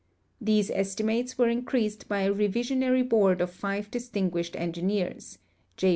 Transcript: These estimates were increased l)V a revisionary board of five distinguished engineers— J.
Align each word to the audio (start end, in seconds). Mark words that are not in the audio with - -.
These 0.41 0.71
estimates 0.71 1.37
were 1.37 1.47
increased 1.49 2.09
l)V 2.09 2.25
a 2.25 2.33
revisionary 2.33 3.07
board 3.07 3.39
of 3.39 3.51
five 3.51 3.91
distinguished 3.91 4.55
engineers— 4.55 5.37
J. 5.77 5.89